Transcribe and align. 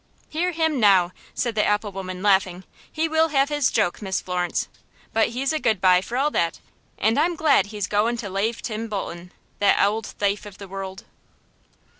"Hear 0.29 0.51
him 0.51 0.79
now," 0.79 1.11
said 1.35 1.53
the 1.53 1.63
apple 1.63 1.91
woman, 1.91 2.23
laughing. 2.23 2.63
"He 2.91 3.07
will 3.07 3.27
have 3.27 3.49
his 3.49 3.69
joke, 3.69 4.01
Miss 4.01 4.19
Florence, 4.19 4.67
but 5.13 5.27
he's 5.27 5.53
a 5.53 5.59
good 5.59 5.79
bye 5.79 6.01
for 6.01 6.17
all 6.17 6.31
that, 6.31 6.59
and 6.97 7.19
I'm 7.19 7.35
glad 7.35 7.67
he's 7.67 7.85
goin' 7.85 8.17
to 8.17 8.27
lave 8.27 8.63
Tim 8.63 8.87
Bolton, 8.87 9.31
that 9.59 9.77
ould 9.79 10.05
thafe 10.07 10.47
of 10.47 10.57
the 10.57 10.67
worruld." 10.67 11.03